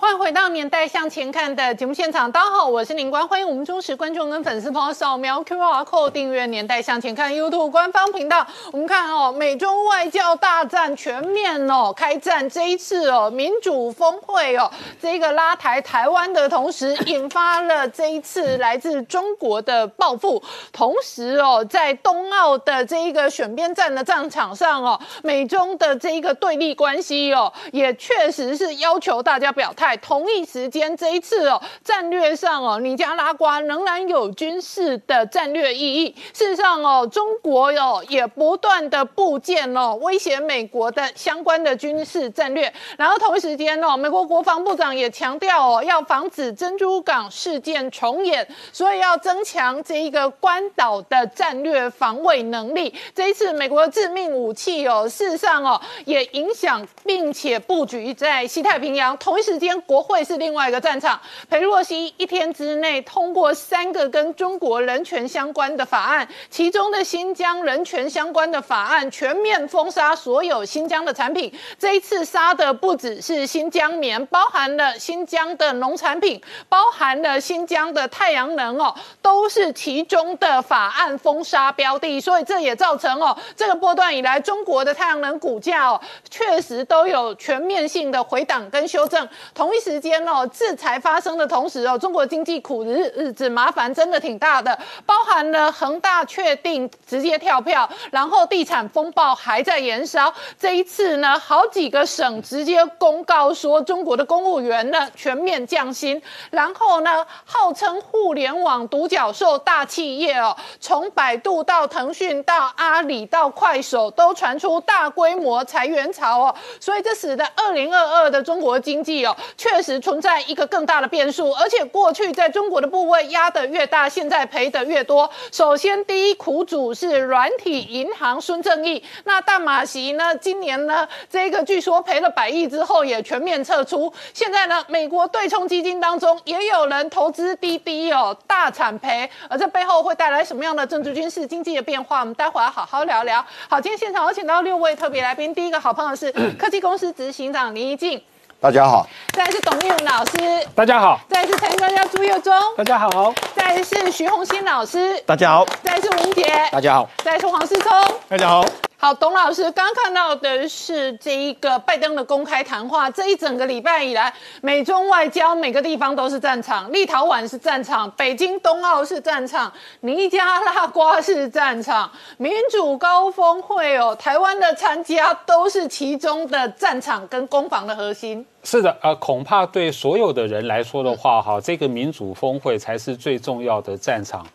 [0.00, 8.46] 欢迎回到《年代向前看》的节目现场，大家好，我是林官，欢迎我们忠实观众跟粉丝朋友扫描 QR Code 订阅《年代向前看》YouTube 官方频道。
[8.72, 14.70] 我们看哦，美中外交大战全面哦开战，这一次哦民主峰会哦
[15.02, 29.89] 这个拉抬台湾的同时，引发了这一次来自中国的报复，同时哦在冬奥的这一个选边站的战场上哦，美中的这一个对立关系哦，也确实是要求大家表态。
[29.90, 36.14] 在同一时间，这一次哦，战略上哦，尼加拉瓜仍然有军事的战略意义。
[36.32, 42.72] 事实上哦，中国哟也不断的部件哦，威胁美国的相关的军事战略。
[42.96, 52.94] 然后同一时间哦，美国国防部长也强调哦，要防止珍珠港事件重演，所以要增强这一个关岛的战略防卫能力。
[53.12, 59.18] 这一次美国的致命武器哦，事实上哦，也影响并且布局在西太平洋。
[59.18, 59.79] 同一时间。
[59.80, 61.20] 国会是另外一个战场。
[61.48, 71.52] 裴洛西一天之内通过三个跟中国人权相关的法案，其中的新疆人权相关的法案全面封杀所有新疆的产品。
[71.78, 82.20] 这一次杀的不只是新疆棉，包含了新疆的农产品，包含了新疆的太阳能哦，都是其中的法案封杀标的。
[82.20, 89.28] 所以这也造成哦，这个波段以来中国的太阳能股价哦，确实都有全面性的回档跟修正。
[89.54, 100.34] 同同一时间哦，制裁发生的同时哦，中国经济苦日日子麻烦真的挺大的，包含了恒大确定直接跳票，然后地产风暴还在延烧。
[100.58, 119.36] 这一次呢，好几个省直接公告说中国的公务员呢全面降薪，然后呢，号称互联网独角兽大企业哦，从百度到腾讯到阿里到快手都传出大规模裁员潮哦，所以这使得二零二二的中国经济哦。
[119.60, 125.30] 确实存在一个更大的变数，而且过去在中国的部位压得越大，现在赔得越多。
[125.52, 130.34] 首先，第一苦主是软体银行孙正义，那大马席呢？
[130.36, 134.10] 今年呢，这个据说赔了百亿之后也全面撤出。
[134.32, 139.28] 现在呢，美国对冲基金当中也有人投资滴滴哦，大惨赔。
[139.50, 142.20] 而这背后会带来什么样的政治、军事、经济的变化？
[142.20, 143.44] 我们待会儿好好聊聊。
[143.68, 148.22] 好，今天现场有请到六位特别来宾，第一个好朋友是科技公司执行长林怡静。
[148.60, 150.32] 大家好，再是董玉文老师，
[150.74, 157.90] 大家好，再是财经专家朱佑忠，大家好，再是徐红新老师，大家好，再是吴杰，大家好，再是黄世聪，
[158.28, 158.62] 大家好。
[159.02, 163.10] 好，董老师刚看到的是这一个拜登的公开谈话。
[163.10, 164.30] 这一整个礼拜以来，
[164.60, 178.44] 美中外交每个地方都是战场，立陶宛是战场，北京冬奥是战场，尼加拉瓜是战场，民主高峰会哦，台湾的参加都是其中的战场跟攻防的核心。
[178.62, 184.46] 是的，呃，恐怕对所有的人来说的话，哈，这个民主峰会才是最重要的战场。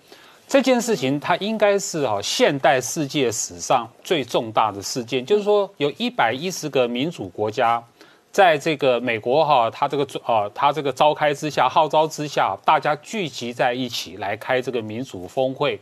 [0.55, 7.83] 这件事情，它应该是哈现代世界史上最重大的事件，就是说，有一百一十个民主国家，
[8.31, 15.77] 在这个美国哈，它这个啊，它这个召开之下，号召之下，大家聚集在一起来开这个民主峰会。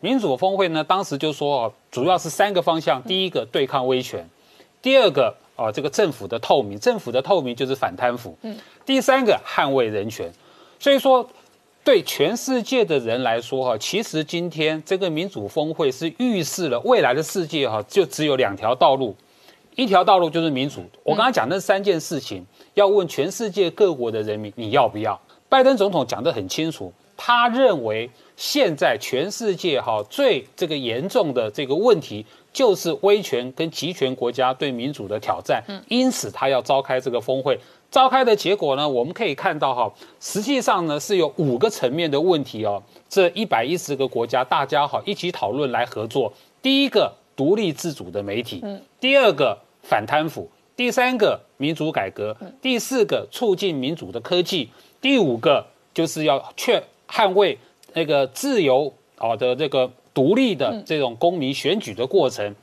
[0.00, 4.20] 民主峰会呢，当时就说，主要是三个方向：第一个，对抗威权；
[4.82, 10.32] 第二个，啊，这个政府的透明，政府的透明就是反贪腐；嗯，第三个，捍卫人权。
[10.80, 11.30] 所以说。
[11.86, 19.14] 对全世界的人来说，哈，其实今天这个民主峰会是预示了未来的世界，哈，就只有两条道路，
[19.76, 20.84] 一条道路就是民主。
[21.04, 25.16] 我刚刚讲那三件事情，要问全世界各国的人民，你要不要？
[25.48, 37.56] 拜登总统讲得很清楚，他认为现在全世界哈最这个严重的这个问题，就是威权跟集权国家对民主的挑战，因此他要召开这个峰会。
[37.90, 38.88] 召开的结果呢？
[38.88, 42.82] 我们可以看到哈，实际上呢是有五个层面的问题哦。
[43.08, 46.32] 这一百一十个国家，大家好一起讨论来合作。
[46.60, 50.42] 第一个，独立自主的媒体；嗯，第二个，反贪腐；
[50.76, 54.68] 第三个，民主改革；第四个，促进民主的科技；
[55.00, 57.56] 第五个，就是要确捍卫
[57.94, 62.54] 那个自由啊的这个独立的这种公民选举的过程。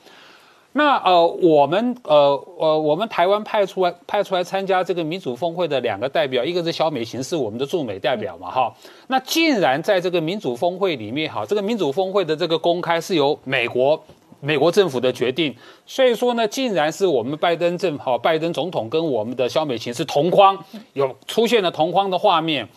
[0.75, 8.73] 那呃，我们呃呃，我们台湾派出来派出来参加这个民主峰会的两个代表，一个是肖美琴，是我们的驻美代表嘛，哈。
[9.07, 14.03] 那竟然在这个民主峰会里面，哈，这个民主峰会的这个公开是由美国
[14.39, 15.55] 美国政府的决定，
[15.85, 20.57] 所以说呢，竟然是我们拜登政哈拜登总统跟我们的肖美琴是同框，
[20.93, 22.67] 有出现了同框的画面。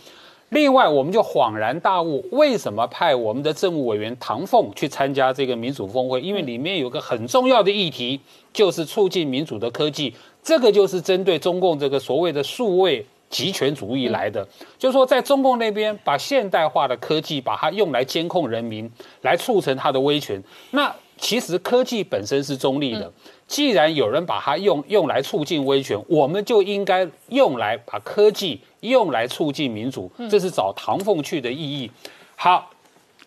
[0.50, 6.20] 另外，我们就恍然大悟，为什么派我们的政务委员唐凤去参加这个民主峰会？
[6.20, 8.20] 因为里面有个很重要的议题，
[8.52, 10.14] 就是促进民主的科技。
[10.42, 14.46] 这个就是针对中共这个所谓的数位集权主义来的，
[14.78, 18.88] 就是说在中共那边把现代化的科技把它用来监控人民，
[19.22, 20.40] 来促成他的威权。
[20.70, 23.12] 那其实科技本身是中立的，
[23.46, 28.60] 既然有人把它用用来促进威权，我们就应该用来把科技。
[28.80, 31.90] 用来促进民主，这是找唐凤去的意义。
[32.36, 32.70] 好，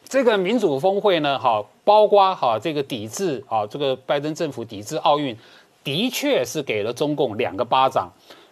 [0.07, 5.35] 这个民主峰会呢，哈，包括哈这个抵制啊，这个拜登政府抵制奥运，
[5.83, 8.09] 的确是给了中共两个巴掌。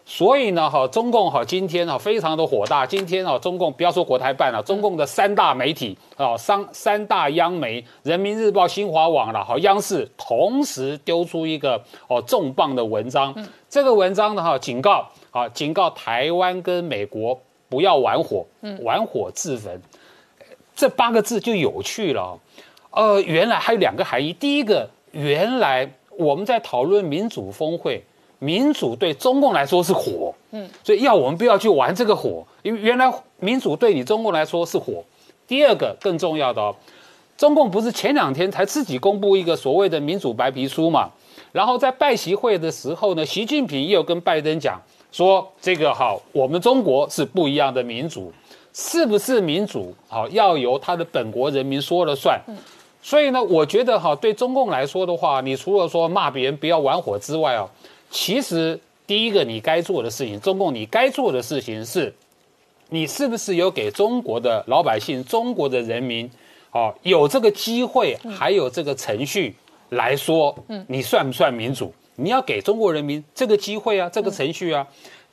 [0.09, 2.86] 所以呢，哈，中共哈今天哈非常的火大。
[2.86, 13.36] 今天啊，中共不要说国台办了，中共的三大媒体啊，三三大央媒，人民日报、新华网了，好，央视同时丢出一个哦重磅的文章。
[13.69, 15.06] 这个文章呢，哈，警告。
[15.31, 15.48] 啊！
[15.50, 17.39] 警告台湾跟美国
[17.69, 18.44] 不要玩火，
[18.81, 19.80] 玩火自焚。
[20.75, 22.39] 这八个字就有趣了。
[22.89, 24.33] 呃，原来还有两个含义。
[24.33, 25.88] 第一个，原来
[26.18, 28.03] 我们在讨论民主峰会，
[28.39, 35.04] 民主对中共来说是火，嗯，所以要我们不要去玩这个火，因为原来民主对你中共来说是火。
[35.48, 36.75] 第二个更重要的哦，
[37.38, 41.10] 中共不是前两天才自己公布一个所谓的民主白皮书嘛？
[41.51, 44.81] 然后在拜习会的时候呢，习近平也有跟拜登讲。
[45.10, 48.31] 说这个好，我们中国是不一样的民主，
[48.74, 49.95] 是不是民主？
[50.07, 52.39] 好，要由他的本国人民说了算。
[53.01, 57.66] 所以呢，我觉得哈，对中共来说的话，你除了说骂别人不要玩火之外啊，
[58.09, 62.13] 其实第一个你该做的事情，中共你该做的事情是，
[62.89, 66.30] 你是不是有给中国的老百姓、中国的人民，
[66.71, 69.56] 哦，有这个机会，还有这个程序
[69.89, 70.56] 来说，
[70.88, 71.94] 你算不算民主？
[72.15, 74.88] 你要给中国人民这个机会啊，这个程序啊。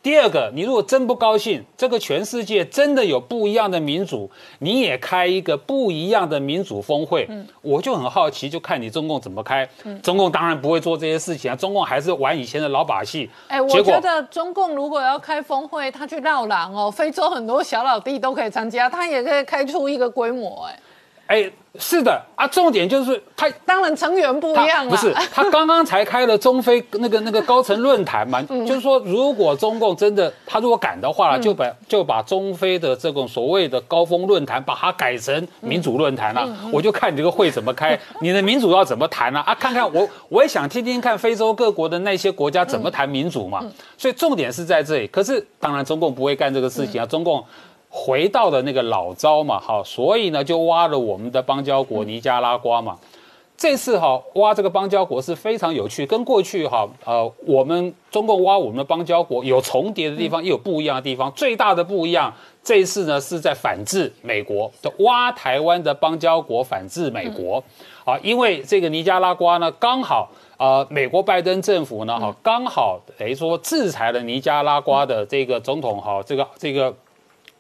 [0.05, 7.25] 第二个，你如果真不高兴，这个全世界真的有不一样的民主，你也开一个不一样的民主峰会。
[7.31, 9.67] 嗯，我就很好奇，就看你中共怎么开。
[9.85, 13.31] 嗯，中共当然不会做这些事情啊，中共还是玩以前的老把戏。
[13.49, 20.67] 哎，我觉得中共如果要开峰会，他去绕狼哦，非洲很多小老弟都可以参加，他也可以开出一个规模。
[20.67, 20.79] 哎，
[21.27, 21.51] 哎。
[21.77, 39.41] 是的啊，重点就是他当然成员不一样不是他刚刚才开了中非那个那个高层论坛嘛，就是说如果中共真的他如果敢的话，就把就把中非的这种所谓的高峰论坛把它改成民主论坛了，我就看你这个会怎么开， 你的民主要怎么谈呢？
[39.41, 43.65] 啊，看看我我也想听听看非洲各国的那些国家怎么谈民主嘛，
[43.99, 45.09] 所以重点是在这里。
[45.09, 47.45] 可是当然中共不会干这个事情啊，中共。
[47.97, 52.99] 回到了那个老招嘛，好，所以呢就挖了我们的邦交国尼加拉瓜嘛。
[53.57, 61.31] 这次哈挖这个邦交国是非常有趣，跟过去哈呃我们中共挖我们的邦交国有重叠的地方，也有不一样的地方。
[61.37, 67.63] 最大的不一样，这一次呢是在反制美国的挖台湾的邦交国，反制美国
[68.05, 76.93] 啊，因为这个尼加拉瓜呢刚好呃美国拜登政府呢哈刚好等于说制裁了尼加拉瓜的这个总统哈这个这个。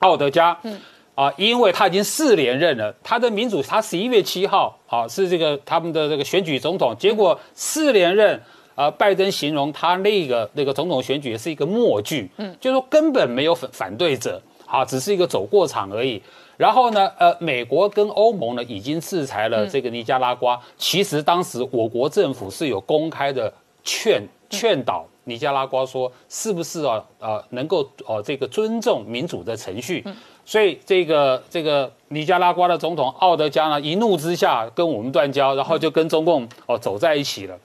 [0.04, 0.78] 奥德加，嗯，
[1.14, 8.38] 啊，因为他已经四连任了，他的民主，他十一月七号，啊，是这个他们的这个选举总统，结果四连任，
[8.74, 16.22] 啊，拜登形容他那个那个总统选举是一个默剧，嗯，就说根本没有反反对者，啊，只是一个走过场而已。
[16.58, 23.50] 然后呢，呃，美国跟欧盟呢已经制裁了这个尼加拉瓜，其实当时我国政府是有公开的
[23.82, 25.06] 劝劝导。
[25.24, 27.02] 尼加拉瓜说：“是不是啊？
[27.18, 30.04] 呃，能够哦，这个尊重民主的程序。
[30.46, 37.58] 所以这个这个尼加拉瓜的总统奥德加呢，一怒之下跟我们断交，然后就跟中共哦走在一起了。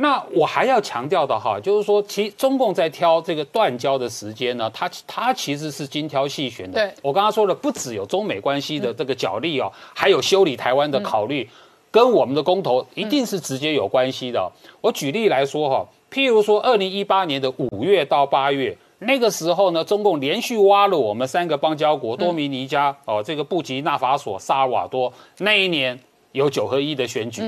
[0.00, 6.92] 那我还要强调的哈，就是说，其中共在挑这个断交的时间呢，它它其实是精挑细选的。
[7.02, 11.48] 我刚刚说了，不只有中美关系的这个角力哦，还有修理台湾的考虑，
[11.90, 14.50] 跟我们的公投一定是直接有关系的。
[14.80, 25.12] 我举例来说哈。”譬如说，二零一八年的五月到八月，那个时候呢，中共连续挖了我们三个邦交国多米尼加、哦，这个布吉纳法索、萨尔瓦多。
[25.38, 25.98] 那一年
[26.32, 27.42] 有九合一的选举。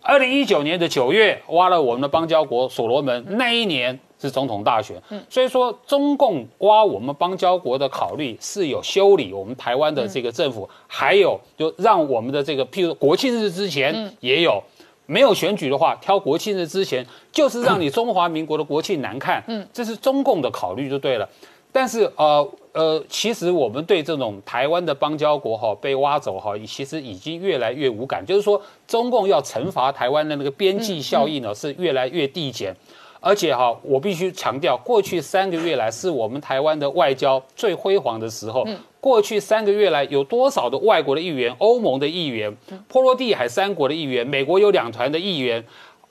[0.00, 4.96] 二零一九年的九月挖了我们的邦交国所罗门，那一年是总统大选。
[5.28, 14.62] 所以说，中共挖我们邦交国的考虑是有修理我们台湾的这个政府，还有就让我们的这个譬如国庆日之前也有。
[15.10, 19.42] 没有选举的话，挑国庆日之前，就是让你 中华民国的国庆难看。
[19.48, 21.26] 嗯，这是中共的考虑就对了。
[21.72, 28.24] 但是呃呃，其实我们对这种台湾的邦交国哈被挖走哈，其实已经越来越无感。
[28.24, 32.74] 就是说，中共要惩罚台湾的那个边际效应呢是越来越递减。
[33.20, 38.66] 而且哈，我必须强调，过去三个月来是我们台湾的外交最辉煌的时候。
[39.00, 42.56] 过去三个月来，有多少的外国的议员、欧盟的议员、
[42.88, 45.64] 波罗的海三国的议员、美国有两团的议员，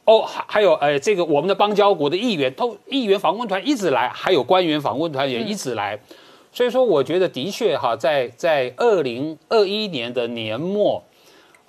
[0.06, 6.00] 哦，还还有呃，这个我们的邦交国的议员，都议员访问团一直来，还有官员访问团也一直来。
[6.52, 11.04] 所以说，我觉得的确哈，在在二零二一年的年末。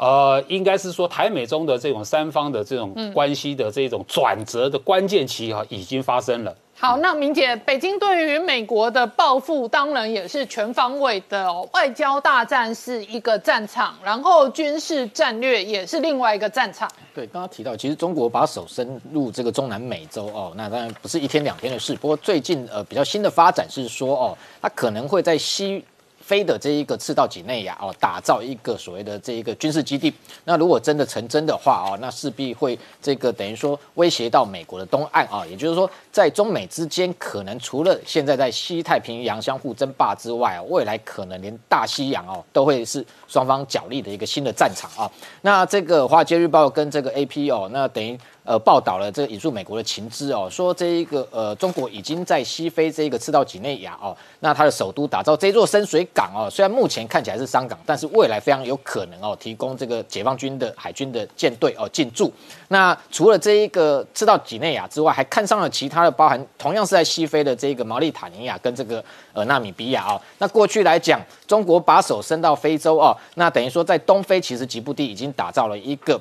[0.00, 6.56] 呃，应该是说台美中的这种三方的这种关系的这种转折的关键期哈，已经发生了。
[6.80, 11.68] 好，那明姐，北京对于美国的报复，当然也是全方位的哦。
[11.72, 16.88] 外交大战是一个战场，然后军事战略也是另外一个战场。
[17.12, 21.96] 对，刚刚提到，其实中国把手伸入这个中南美洲哦，那当然不是一天两天的事。
[21.96, 25.84] 不过最近呃比较新的发展是说哦，它可能会在西。
[26.28, 30.12] 飞的这一个赤道几内亚哦，打造一个所谓的这一个军事基地。
[30.44, 35.42] 那如果真的成真的话哦，那势必会这个等于说威胁到美国的东岸啊。
[35.48, 45.10] 也就是说，在中美之间，可能除了现在在西太平洋相互争霸之外，未来可能连大西洋哦都会是双方角力的一个新的战场啊。
[45.40, 48.18] 那这个《华尔街日报》跟这个 AP 哦，那等于。
[48.48, 62.32] 呃，报道了这个引述美国的情资哦，说这一个呃，中国已经在西非这一个赤道几内亚哦，那它的首都打造这座深水港哦，虽然目前看起来是商港，但是未来非常有可能哦，提供这个解放军的海军的舰队哦进驻。
[62.68, 70.18] 那除了这一个赤道几内亚之外，还看上了其他的，包含同样是在西非的这个毛利塔尼亚跟这个呃纳米比亚哦。
[70.38, 76.18] 那过去来讲，中国把手伸到非洲哦，那等于说在东非其实吉布地已经打造了一个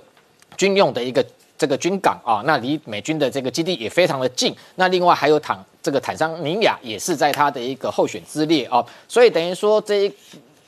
[0.57, 1.25] 军用的一个。
[1.57, 4.55] 这个军港啊，那离美军的这个基地也非常的近。
[4.75, 10.13] 那另外还有坦这个坦桑尼亚也是在它的一个候选之列啊，所以等于说这一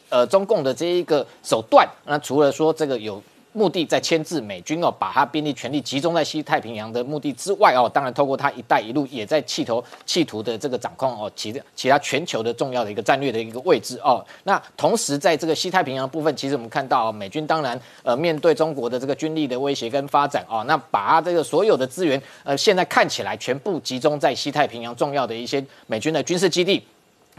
[0.09, 3.21] 呃中共的这一个手段，那除了说这个有。
[3.51, 14.23] 目的在牵制美军哦，把他兵力全力集中在西太平洋的目的之外哦，当然透过他“一带一路”也在企图企图的这个掌控哦，其其他全球的重要的一个战略的一个位置哦。
[14.43, 26.83] 那同时在这个西太平洋部分，其实我们看到美军当然呃面对中国的这个军力的威胁跟发展哦，那把这个所有的资源呃现在看起来全部集中在西太平洋重要的一些美军的军事基地。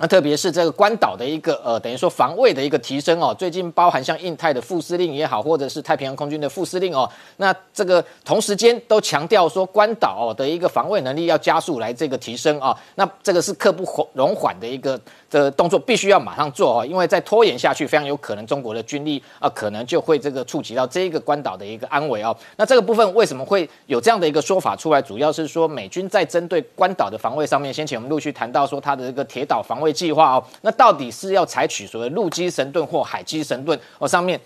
[0.01, 22.35] 那特别是这个关岛的一个呃，等于说防卫的一个提升哦，最近包含像印太的副司令也好，或者是太平洋空军的副司令哦，那这个同时间都强调说关岛的一个防卫能力要加速来这个提升啊，那这个是刻不容缓的一个的动作，必须要马上做哦，因为再拖延下去，非常有可能中国的军力啊可能就会这个触及到这一个关岛的一个安危哦。
[22.57, 25.03] 那这个部分为什么会有这样的一个说法出来？
[25.03, 29.90] 主要是说美军在针对关岛的防卫上面，先前我们陆续谈到说它的这个铁岛防卫。
[29.93, 34.07] 计划哦，那到底是要采取所谓陆基神盾或海基神盾哦？
[34.07, 34.41] 上面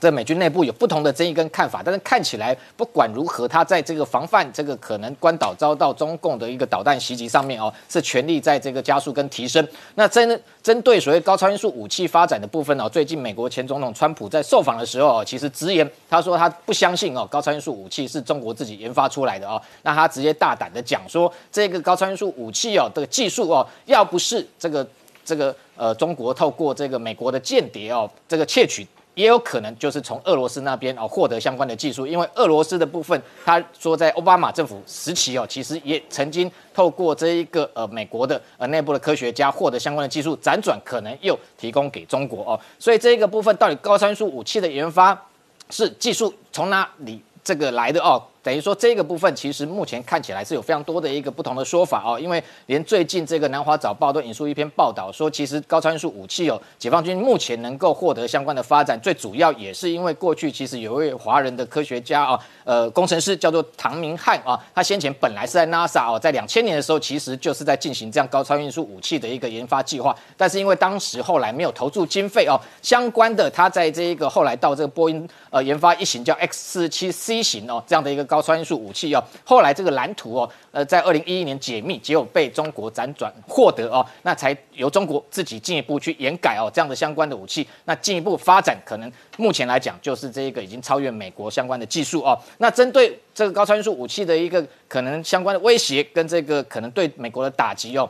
[0.00, 9.66] 在美军内部有不同的争议跟看法，但是看起来不管如何，他在这个防范这个可能关岛遭到中共的一个导弹袭击上面哦，是全力在这个加速跟提升。
[9.94, 19.60] 那针针对所谓高超音速武器发展的部分哦，最近美国前总统川普在受访的时候哦，其实直言他说他不相信哦，高超音速武器是中国自己研发出来的哦。
[19.82, 24.86] 那他直接大胆的讲说，这个高超音速武器哦的技术哦，要不是这个
[25.24, 28.86] 这个呃中国透过这个美国的间谍哦，这个窃取。
[29.14, 45.26] 也有可能就是从俄罗斯那边哦获得相关的技术，因为俄罗斯的部分，他说在奥巴马政府时期哦，其实也曾经透过这一个呃美国的呃内部的科学家获得相关的技术，辗转可能又提供给中国哦，所以这一个部分到底高参数武器的研发
[45.70, 48.22] 是技术从哪里这个来的哦？
[48.42, 78.29] 等于说这个部分其实目前看起来是有非常多的一个不同的说法哦，因为连最近这个南华早报都引述一篇报道说，其实高超音速武器哦，解放军目前能够获得相关的发展，最主要也是因为过去其实有一位华人的科学家啊，呃，工程师叫做唐明翰啊，他先前本来是在 NASA 哦，在两千年的时候其实就是在进行这样高超音速武器的一个研发计划，但是因为当时后来没有投注经费哦，相关的他在这一个后来到这个波音呃研发一型叫 X 四七 C 型哦这样的一个。
[78.30, 92.38] 高超音速武器哦，后来这个蓝图哦，呃，在二零一一年解密，结果被中国辗转获得哦，那才由中国自己进一步去研改哦，这样的相关的武器，那进一步发展，可能目前来讲就是这一个已经超越美国相关的技术哦。
[92.58, 98.08] 那针对这个高超音速武器的一个可能相关的威胁跟这个可能对美国的打击哦，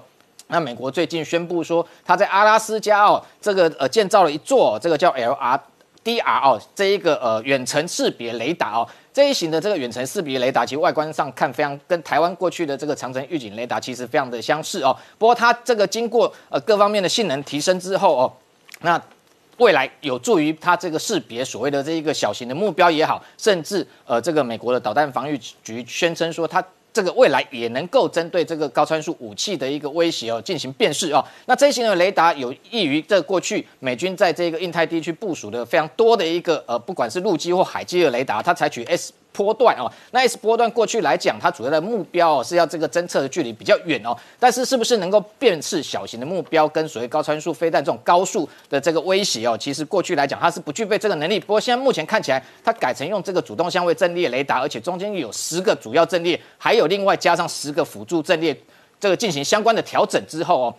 [0.49, 5.59] 那美国最近宣布说，他在阿拉斯加哦，这个呃建造了一座这个叫 L R
[6.05, 8.89] dr 哦，这一个呃远程识别雷达哦。
[9.13, 14.97] 这一型的这个远程识别雷达，其实外观上看非常跟台湾过去的这个长城预警雷达其实非常的相似哦。
[15.19, 18.33] 不过它这个经过呃各方面的性能提升之后哦，
[18.83, 19.03] 那
[19.59, 31.25] 未来有助于它这个识别所谓的这一个小型的目标也好，甚至呃这个美国的导弹防御局宣称说它这个未来也能够针对这个高参数武器的一个威胁哦进行辨识哦。
[31.47, 39.13] 那这一型的雷达有益于这过去美军在这个印太地区部署的非常多的一个呃，不管是陆基或海基的雷达，它采取 S。
[39.33, 51.39] 波段哦，那 S 波段过去来讲，它主要的目标哦是要这个侦测的距离比较远哦，但是是不是能够辨识小型的目标跟所谓高参数飞弹这种高速的这个威胁哦，其实过去来讲它是不具备这个能力。
[51.39, 58.57] 不过现在目前看起来，它改成用这个主动相位阵列雷达，而且中间有十个主要阵列，还有另外加上十个辅助阵列，
[58.99, 60.75] 这个进行相关的调整之后哦，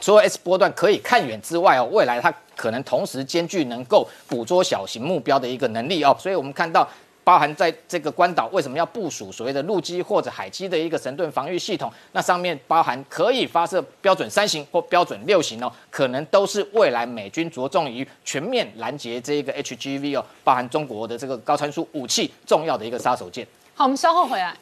[0.00, 6.86] 除了 S 波段可以看远之外哦，未来它可能同时兼具能够捕捉小型目标的一个能力哦，所以我们看到。
[7.24, 11.90] 包含在这个关岛为什么要部署所谓的陆基或者海基的一个神盾防御系统？
[12.12, 23.46] 那上面包含可以发射标准三型或标准六型哦，可能都是未来美军着重于全面拦截这一个 HGV 哦，包含中国的这个高参数武器重要的一个杀手锏。
[23.74, 24.54] 好，我们稍后回来。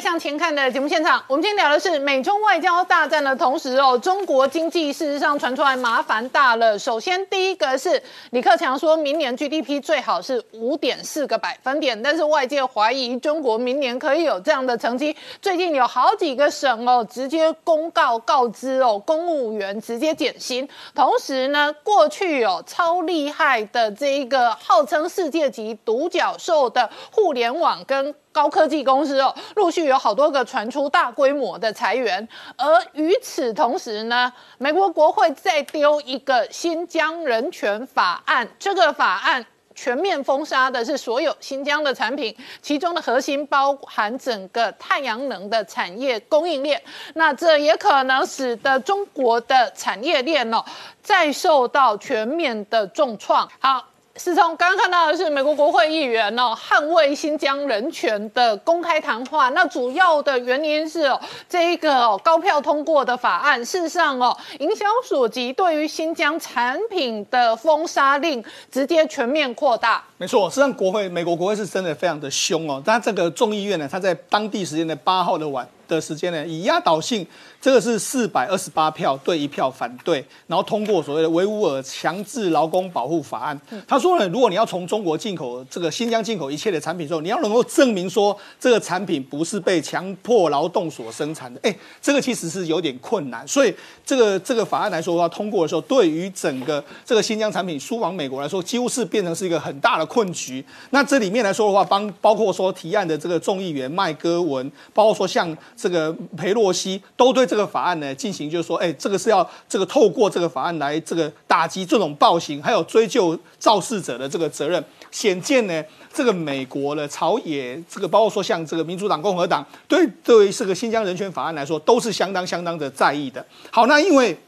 [0.00, 6.78] 向前看的节目现场，我们今天聊的是美中外交大战的同时哦，中国经济事实上传出来麻烦大了。
[6.78, 15.14] 首先第一个是李克强说明年 GDP 最好是五点四个百分点，但是外界怀疑中国明年可以有这样的成绩。
[15.42, 20.66] 最近有好几个省哦，直接公告告知哦，公务员直接减薪。
[20.94, 28.14] 同时呢，过去有超厉害的这一个号称世界级独角兽的互联网跟。
[28.32, 39.44] 高科技公司哦，陆续有好多个传出大规模的裁员，而与此同时呢，美国国会再丢一个新疆人权法案，这个法案
[39.74, 46.80] 全面封杀的是所有新疆的产品，其中的核心包含整个太阳能的产业供应链，
[47.14, 50.64] 那这也可能使得中国的产业链哦，
[51.02, 53.48] 再受到全面的重创。
[53.58, 53.89] 好。
[54.16, 70.04] 是从刚刚看到的是美国国会议员哦捍卫新疆人权的公开谈话，那主要的原因是哦这一个哦高票通过的法案，事实上哦影响所及，对于新疆产品的封杀令直接全面扩大。
[70.18, 75.66] 没错，实际上国会美国国会是真的非常的凶哦，但这个众议院呢，他在当地时间的八号的晚。
[75.94, 77.26] 的时间呢，以压倒性，
[77.60, 83.60] 这个是四百二十八票对一票反对，然后通过所谓的维吾尔强制劳工保护法案。
[83.86, 93.46] 他说呢，如果你要从中国进口这个新疆进口一切的产品之后，你要能够证明说这个产品不是被强迫劳动所生产的，哎，这个其实是有点困难。
[93.46, 93.74] 所以
[94.04, 100.64] 这个这个法案来说的话，通过的时候，对于整个这个新疆产品输往美国来说，几乎是变成是一个很大的困局。
[100.90, 105.50] 那这里面来说的话，帮包括说提案的这个众议员麦戈文，包括说像。
[105.80, 114.84] 这个裴洛西都对这个法案呢进行，就是说，哎，这个是要这个透过这个法案来这个打击这种暴行，还有追究肇事者的这个责任。
[115.10, 123.44] 显见呢，这个美国的朝野，这个包括说像这个民主党、共和党，对对于这个新疆人权法案来说，都是相当相当的在意的。
[123.70, 124.38] 好，那因为。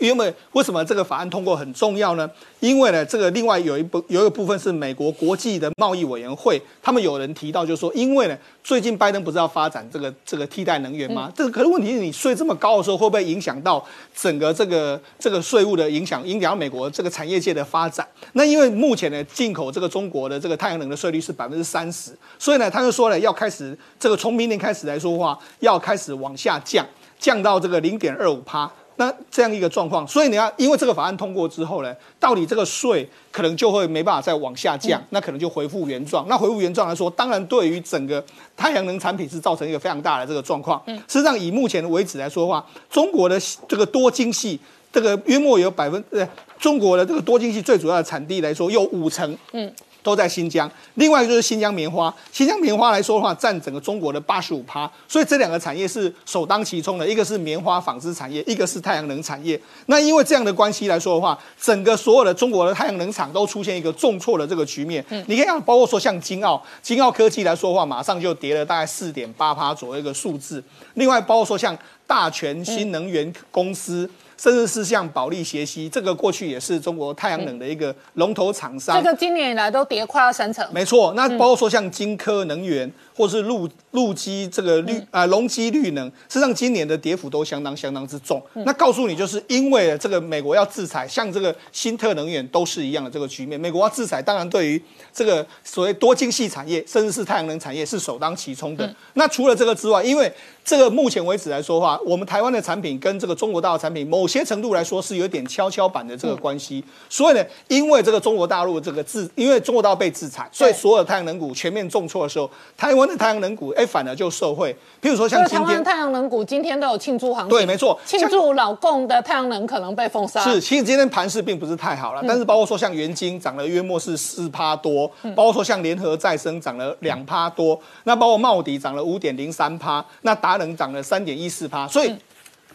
[0.00, 2.28] 因为为什么这个法案通过很重要呢？
[2.58, 11.30] 因为呢，这个另外有一部有一个部分是美国国际的贸易委员会，他们有人提到，就是说，因为呢，最近拜登不是要发展这个这个替代能源吗？
[11.36, 13.84] 这个可是问题是你税这么高的时候，会不会影响到
[14.14, 18.06] 整个这个这个税务的影响，影响到美国这个产业界的发展？
[18.32, 26.86] 那因为目前呢，进口这个中国的这个太阳能的税率是百分之三十，所以呢，他就说了，要开始这个从明年开始来说话，要开始往下降，
[27.18, 28.70] 降到这个零点二五趴。
[29.00, 36.26] 那这样一个状况，所以你要因为这个法案通过之后呢，到底这个税可能就会没办法再往下降，那可能就恢复原状。
[36.28, 38.22] 那恢复原状来说，当然对于整个
[38.54, 40.82] 太阳能产品是造成一个非常大的这个状况。
[40.84, 44.60] 嗯实际上，以目前为止来说的话，中国的这个多晶系，
[44.92, 49.34] 这个约莫有百分呃，中国的这个多晶系最主要的产地来说，有五成。
[49.52, 49.72] 嗯。
[50.02, 52.14] 都在新疆，另外就是新疆棉花。
[52.32, 57.06] 新疆棉花来说的话，占整个中国的八十五趴，所以这两个产业是首当其冲的。
[57.06, 59.60] 一个是棉花纺织产业，一个是太阳能产业。
[59.86, 65.04] 那因为这样的关系来说的话，整个所有的中国的太阳能厂都出现一个重挫的这个局面。
[65.26, 70.62] 你可以看，包括说像金澳，金澳科技来说的话，马上就跌了大概四点八趴左右一个数字。
[70.94, 74.08] 另外，包括说像大全新能源公司。
[74.40, 78.96] 甚至是像保利协鑫，这个过去也是中国太阳能的一个龙头厂商。
[78.96, 80.66] 这个今年以来都跌快要三成。
[80.72, 82.90] 没错，那包括说像金科能源。
[83.20, 88.42] 或是陆陆基这个绿啊隆基绿能，事实上今年的跌幅都相当相当之重。
[88.64, 93.60] 那告诉你，就是因为这个美国要制裁，像这个新特能源都是一样的这个局面。
[93.60, 98.90] 美国要制裁，当然对于这个所谓多晶系产业，甚至是太阳能产业是首当其冲的。
[99.12, 100.32] 那除了这个之外，因为
[100.64, 106.82] 这个目前为止来说的话，我们台湾的产品跟这个中国大陆产品，某些程度来说是有点跷跷板的这个关系。
[107.10, 114.74] 所以呢，因为这个中国大陆这个制，因为中国大陆被制裁，所以所有太阳能股全面重挫的时候，台湾的太阳能股哎反而就受惠。
[115.02, 120.42] 譬如说像今天太阳能股今天都有庆祝行情，对，没错，庆祝老共的太阳能可能被封杀。
[120.42, 132.14] 是，其实今天盘势并不是太好了，但是包括说像元晶涨了约莫是四趴多，包括说像联合再生涨了两趴多，那包括茂迪涨了五点零三趴，那达能涨了三点一四趴，所以。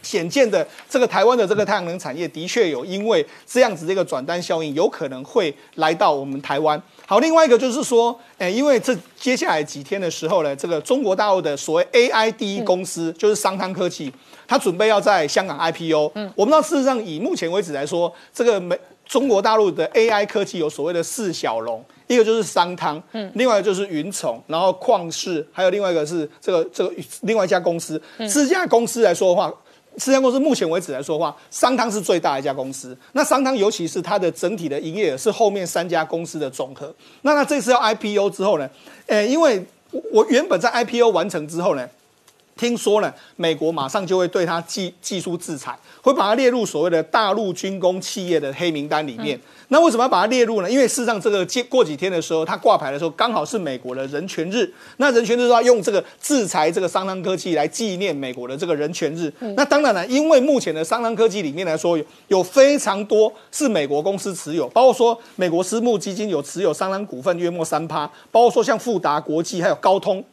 [0.02, 6.80] 显见的这个台湾的这个太阳能产业的确有因为这样子这个转单效应，有可能会来到我们台湾。
[7.07, 14.11] 好，另外一个就是说，诶，因为这接下来几天的时候呢，这个中国大陆的所谓 AI 第一公司就是商汤科技，
[14.47, 16.11] 它准备要在香港 IPO。
[16.15, 26.91] 嗯，我们知道事实上以目前为止来说，这个美中国大陆的 AI 科技有所谓的四小龙，一个就是商汤，嗯，另外就是云宠，然后旷视，还有另外一个是这个这个
[27.21, 29.53] 另外一家公司，四家公司来说的话。
[29.97, 32.97] 四家公司目前为止来说的话，商汤是最大的一家公司。
[33.13, 36.93] 那商汤尤其是它的整体的营业额是后面三家公司的总和。
[37.21, 38.69] 那那这次要 IPO 之后呢？
[39.08, 41.88] 诶，因为我我原本在 IPO 完成之后呢。
[42.57, 49.37] 听说呢，美国马上就会对它技技术制裁，会把它列入所谓的大陆军工企业的黑名单里面。
[49.67, 50.71] 那为什么要把它列入呢？
[50.71, 54.71] 因为事实上，这个过几天的时候，它挂牌的时候刚好是美国的人权日。
[54.97, 59.31] 那人权日要用这个制裁这个商汤科技来纪念美国的这个人权日。
[59.57, 70.23] 那当然了，因为目前的商汤科技里面来说，有有非常多是美国公司持有，包括说美国私募基金有持有商汤股份约莫三趴，包括说像富达国际还有高通。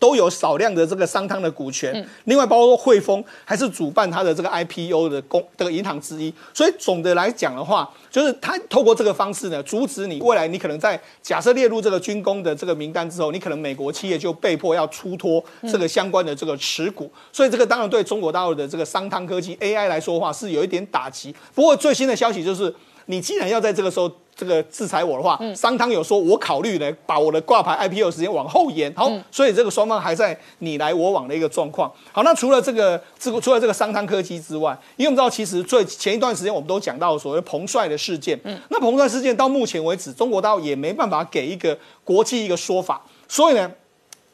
[0.00, 21.34] 都有少量的这个商汤的股权，另外包括汇丰还是主办它的这个 IPO 的公这个银行之一，所以总的来讲的话，就是它透过这个方式呢，阻止你未来你可能在假设列入这个军工的这个名单之后，你可能美国企业就被迫要出脱这个相关的这个持股，所以这个当然对中国大陆的这个商汤科技 AI 来说的话是有一点打击。
[21.54, 22.74] 不过最新的消息就是，
[23.06, 24.10] 你既然要在这个时候。
[24.40, 28.90] 这个制裁我的话，商汤有说，我考虑呢，把我的挂牌 IPO 时间往后延。
[28.96, 31.92] 好，所以这个双方还在你来我往的一个状况。
[32.10, 38.40] 好，那除了这个，这个除了这个商汤科技之外，因为我们知道，其实最前一段时间我们都讲到所谓彭帅的事件。
[38.44, 43.02] 嗯，那彭帅事件到目前为止，中国大陆也没办法给一个国际一个说法。
[43.28, 43.70] 所以呢，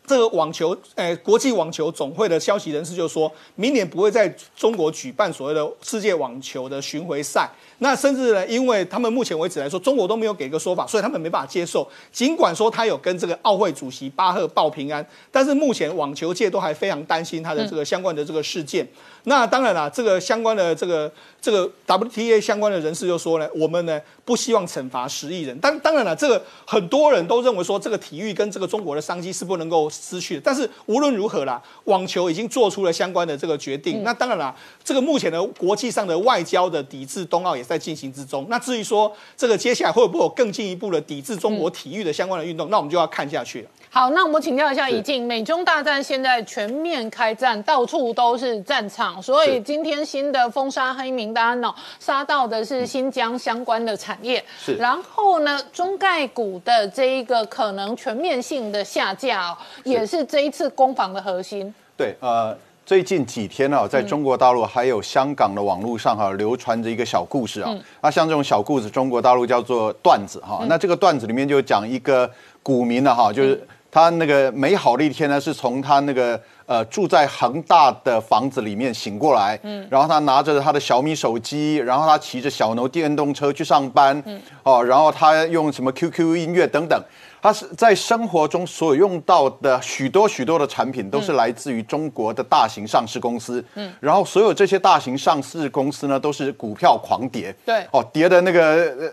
[0.07, 7.51] 这个网球，诶，国际网球总会的消息人士就说，明年不会在中国举办所谓的世界网球的巡回赛。
[7.79, 11.87] 那甚至呢，因为他们目前为止来说，中国都没有给个说法，所以他们没办法接受。
[12.13, 18.87] 尽管说他有跟这个奥会主席巴赫报平安，但是目前网球界都还非常担心他的这个相关的这个事件。
[19.29, 21.11] 那当然了，这个相关的这个
[21.41, 25.59] 这个 WTA 相关的人士就说呢，我们呢不希望惩罚十亿人。
[25.59, 30.43] 当当然了，这个很多人都认为说，这个体育跟这个中国的商机是不能够失去的。
[30.45, 34.05] 但是无论如何啦，网球已经做出了相关的这个决定。
[34.05, 38.47] 那当然了，这个目前的国际上的外交的抵制冬奥也在进行之中。
[38.49, 43.71] 那至于说这个接下来会不会有更进一步的抵制中国体育的相关的运动，那我们就要看下去了。
[43.91, 54.45] 好，那我们请教一下怡静，美中大战现在全面开战，到处都是战场，所以今天新的封杀黑名单哦，杀到的是新疆相关的产业。
[54.59, 61.75] 是，然后呢，中概股的这一个可能全面性的下架哦，也是这一次攻防的核心。
[61.97, 67.75] 对，呃，最近几天呢，在中国大陆还有香港的网络上哈，流传着一个小故事啊。
[68.01, 70.65] 那像这种小故事，中国大陆叫做段子哈。
[70.69, 72.31] 那这个段子里面就讲一个
[72.63, 73.67] 股民呢哈，就是。
[73.89, 87.01] 他那个美好的一天呢，是从他那个呃住在恒大的房子里面醒过来，嗯，然后他拿着他的小米手机，然后他骑着小牛电动车去上班，嗯，哦，然后他用什么 QQ 音乐等等，
[87.41, 99.13] 他是在生活中所用到的许多许多的产品都是来自于中国的大型上市公司，嗯，然后所有这些大型上市公司呢，都是股票狂跌，对，哦，跌的那个。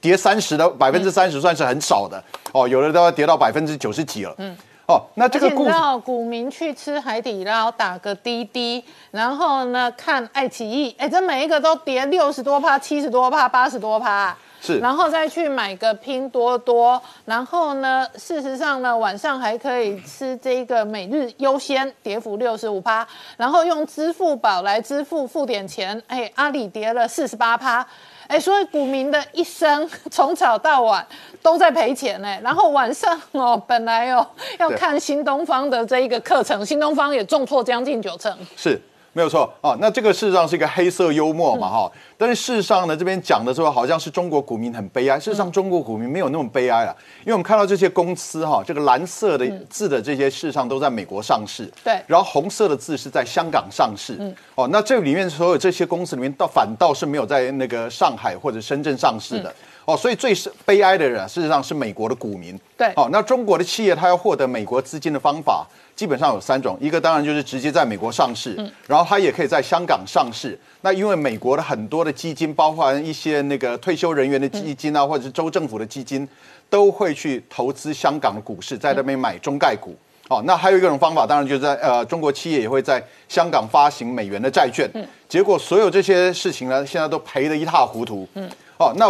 [0.00, 2.22] 跌三十的百分之三十算是很少的。
[2.50, 4.34] 哦，有的都要跌到百分之九十几了。
[4.38, 4.54] 嗯，
[4.90, 5.72] 哦，那这个故事，
[6.04, 27.86] 股民去吃海底捞，打个滴滴，然后呢看爱奇艺，哎，这每一个都跌六十多趴、七十多趴、八十多趴，是，然后再去买个拼多多，然后呢，事实上呢，晚上还可以吃这个每日优先，跌幅六十五趴，然后用支付宝来支付付点钱，哎，阿里跌了四十八趴。
[28.30, 31.04] 哎，所以股民的一生 从早到晚
[31.42, 32.38] 都在赔钱呢。
[32.44, 34.24] 然后晚上哦，本来哦
[34.60, 38.32] 要看新东方的这一个课程，新东方也重挫将近九成。
[38.56, 38.80] 是。
[39.12, 54.16] 没有错啊，那这个事实上是一个黑色幽默嘛哈，但是事实上呢，这边讲的时候好像是中国股民很悲哀，事实上中国股民没有那么悲哀了，因为我们看到这些公司哈，这个蓝色的字的这些事实上都在美国上市，对，然后红色的字是在香港上市，
[54.54, 59.52] 哦，那这里面所有这些公司里面，倒反倒是没有在那个上海或者深圳上市的。
[59.86, 62.56] 哦，所以最是悲哀的人，事实上是美国的股民。
[62.76, 65.66] 对，哦，那中国的企业它要获得美国资金的方法，
[66.00, 70.58] 基本上有三种，一个当然就是直接在美国上市，嗯，然后它也可以在香港上市。
[70.80, 76.26] 那因为美国的很多的基金，包括一些那个退休人员的基金啊，或者是州政府的基金，
[76.70, 79.94] 都会去投资香港的股市，在那边买中概股。
[80.30, 84.88] 哦，那还有一种方法，当然就是在呃，中国企业也会在香港发行美元的债券。
[84.94, 88.26] 嗯，结果所有这些事情呢，现在都赔得一塌糊涂。
[88.36, 89.06] 嗯，哦，那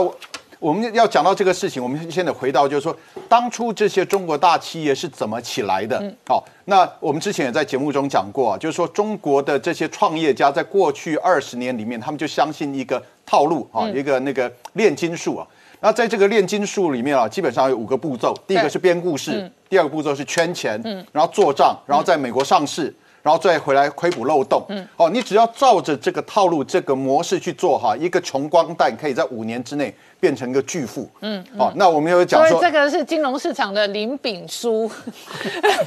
[0.61, 0.71] 我。
[0.71, 2.97] 我们要讲到这个事情，我们现在回到就是说，
[3.29, 6.01] 当初这些中国大企业是怎么起来的？
[6.29, 15.45] 好，那我们之前也在节目中讲过，就是说中国的这些创业家在过去二十年里面，他们就相信一个套路啊，一个那个炼金术啊。
[15.81, 22.95] 那在这个炼金术里面啊，基本上有五个步骤，第一个是编故事，第二个步骤是圈钱，然后做账，然后在美国上市。
[23.23, 34.91] 然后再回来亏补漏洞，嗯，哦，你只要照着这个套路、这个模式去做哈，一个穷光蛋可以在五年之内变成一个巨富，嗯，哦，那我们有讲说，这个是金融市场的林炳书，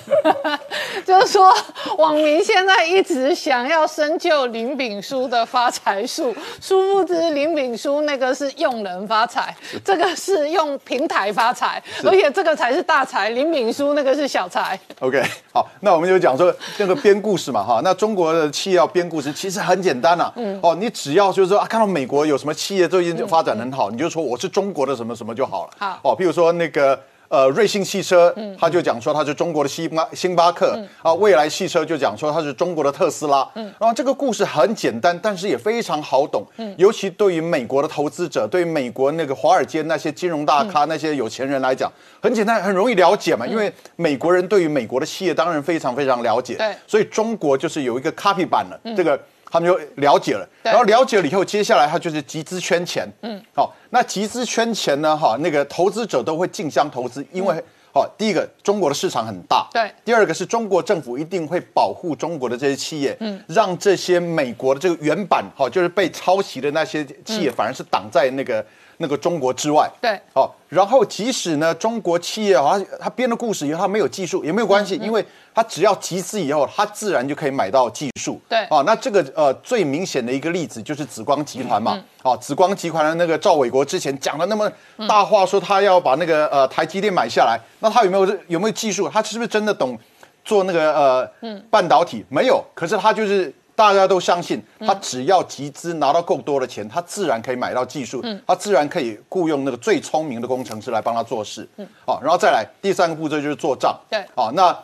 [1.05, 1.53] 就是说
[1.97, 14.79] 网民现在一直想要深究林炳书的发财术，殊不知林炳书那个是用人发财，这个是用平台发财，而且这个才是大财，林炳书那个是小财。
[14.99, 17.23] OK，好，那我们就讲说那个编。
[17.23, 20.33] 故事嘛哈，那中国的企业要编故事，其实很简单呐。
[20.35, 25.73] 嗯，哦，你只要就是说啊，看到美国有什么企业最近发展很好，你就说我是中国的什么什么就好了。
[25.77, 26.99] 好，哦，比如说那个。
[27.29, 33.49] 呃，瑞幸汽车，他就讲说他是中国的星巴星巴克啊，未来汽车就讲说他是中国的特斯拉。
[33.55, 36.45] 嗯，然后这个故事很简单，但是也非常好懂。
[36.57, 43.47] 嗯，尤其对于美国的投资者，对于美国那个华尔街那些金融大咖、那些有钱人来讲，很简单，很容易了解嘛。
[43.47, 46.53] 因为美国人对于美国的企业当然非常非常了解。
[46.53, 48.79] 对，所以中国就是有一个 copy 版了。
[48.95, 49.19] 这个。
[49.53, 53.07] 他们就了解了，然后了解了以后，接下来他就是集资圈钱。
[53.21, 55.15] 嗯，好，那集资圈钱呢？
[55.15, 57.63] 哈，那个投资者都会竞相投资，因为
[57.93, 68.65] 好，第一个中国的市场很大，对；第二个是中国政府一定会保护中国的这些企业，嗯，让这些美国的这个原版，好，就是被抄袭的那些企业，反而是挡在那个。
[69.03, 84.71] 那个中国之外，对，好，然后即使呢，中国企业啊，他编的故事以后他没有技术也没有关系，因为他只要集资以后，他自然就可以买到技术，对，啊，那这个呃最明显的一个例子就是紫光集团嘛，啊，紫光集团的那个赵伟国之前讲了那么
[85.05, 89.09] 大话，说他要把那个呃台积电买下来，那他有没有有没有技术？
[89.09, 89.99] 他是不是真的懂
[90.45, 91.29] 做那个呃
[91.69, 92.25] 半导体？
[92.29, 93.53] 没有，可是他就是。
[93.75, 101.67] 大家都相信，他只要集资拿到够多的钱，他自然可以买到技术，他自然可以雇佣那个最聪明的工程师来帮他做事。
[102.05, 103.99] 好，然后再来第三个步骤就是做账。
[104.09, 104.77] 对，好，那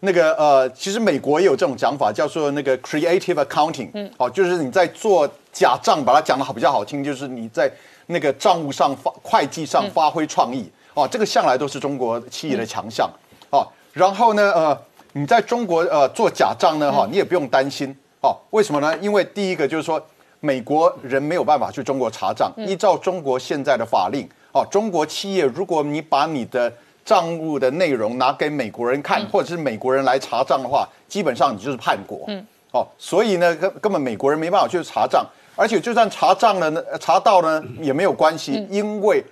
[0.00, 3.90] 那个呃，其实美国也有这种讲法，叫做那个 creative accounting。
[3.94, 7.68] 嗯，好，就是你在做假账，把它讲的好比较好听，就是你在
[8.06, 10.70] 那个账务上发会计上发挥创意。
[10.94, 13.10] 哦，这个向来都是中国企业的强项。
[13.50, 14.80] 哦，然后呢，呃，
[15.14, 17.94] 你在中国呃做假账呢，哈，你也不用担心。
[18.26, 18.98] 哦，为什么呢？
[18.98, 20.04] 因为第一个就是说，
[20.40, 22.52] 美国人没有办法去中国查账。
[22.56, 26.72] 依照中国现在的法令，哦，中国企业如果你把你的
[27.04, 32.24] 账务的内容拿给美国人看，或者是美国人来查账的话，基本上你就是叛国。
[32.26, 39.24] 嗯，哦，所以呢，根根本美国人没办法去查账，而且就算查账了呢，查到呢也没有关系，因为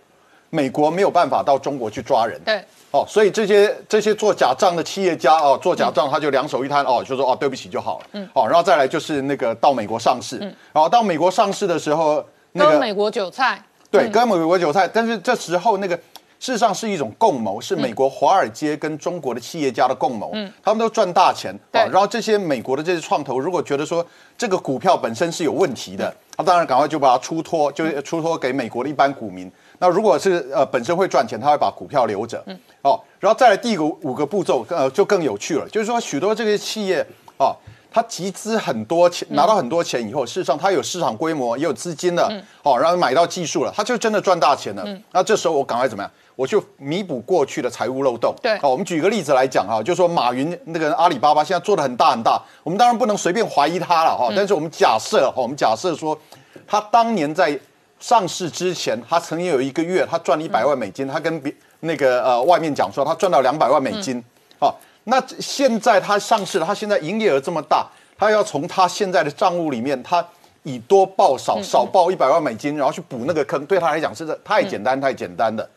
[0.54, 2.40] 美国没有办法到中国去抓人。
[2.44, 2.62] 对。
[2.92, 8.04] 哦，所以这些这些做假账的企业家哦，做假账他就两手一摊哦，就说哦对不起就好了。
[8.12, 15.96] 嗯，哦，然后再来就是那个到美国上市，嗯，然后到美国上市的时候，那个美国韭菜，对，跟美国韭菜，但是这时候那个
[16.38, 24.06] 事实上是一种共谋，是美国华尔街跟中国的企业家的共谋，嗯，他们都赚大钱，对，然后这些美国的这些创投如果觉得说
[24.38, 29.50] 这个股票本身是有问题的，他当然赶快就把它出脱，就出脱给美国的一般股民。
[29.84, 37.52] 那如果是呃本身会赚钱，他会把股票留着，嗯，哦，然后再来第一个五个步骤，呃，就更有趣了，就是说许多这些企业啊，
[37.92, 44.82] 他集资很多钱，拿到很多钱以后，事实上他有市场规模，也有资金了，哦，然后买到技术了，他就真的赚大钱了。
[44.86, 46.10] 嗯那这时候我赶快怎么样？
[46.34, 48.34] 我就弥补过去的财务漏洞。
[48.40, 56.18] 对，好，我们举一个例子来讲哈，就是说马云那个阿里巴巴现在做的很大很大，我们当然不能随便怀疑他了哈，但是我们假设哈，我们假设说
[56.66, 57.60] 他当年在
[58.04, 64.22] 上市之前，他曾经有一个月他赚了一百万美金，他跟别那个呃外面讲说他赚到两百万美金。
[64.60, 67.86] 好，那现在他上市了，他现在营业额这么大，
[68.18, 70.22] 他要从他现在的账务里面，他
[70.64, 75.68] 以多报少，少报一百万美金，然后去补那个坑，对他来讲是太简单太简单的哦。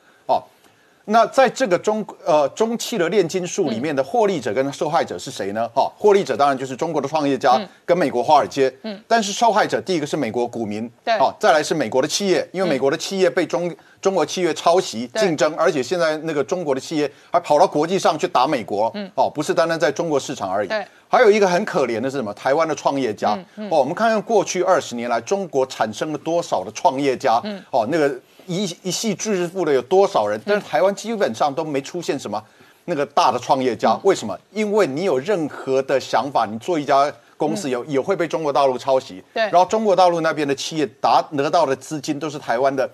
[1.09, 5.65] 那在这个中呃中期的炼金术里面的获利者跟受害者是谁呢？
[5.73, 22.33] 哈，获利者当然就是中国的创业家跟美国华尔街，嗯，但是受害者第一个是美国股民，对，哦，再来是美国的企业，因为美国的企业被中中国企业抄袭竞争，而且现在那个中国的企业还跑到国际上去打美国，嗯，哦，不是单单在中国市场而已，对，还有一个很可怜的是什么？
[22.33, 23.31] 台湾的创业家，
[23.71, 28.13] 哦，我们看看过去二十年来中国产生了多少的创业家，嗯，哦，那个。
[28.47, 30.41] 一一系致富的有多少人？
[30.45, 32.41] 但是台湾基本上都没出现什么
[32.85, 33.99] 那个大的创业家。
[34.03, 34.37] 为什么？
[34.51, 39.23] 因为你有任何的想法，你做一家公司有也会被中国大陆抄袭。
[39.33, 39.43] 对。
[39.43, 42.89] 然后中国大陆那边的企业达得到的资金都是台湾的